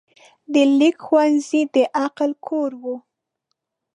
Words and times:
د 0.53 0.55
لیک 0.79 0.97
ښوونځی 1.07 1.61
د 1.73 1.75
عقل 2.03 2.31
کور 2.47 2.71
و. 2.81 2.83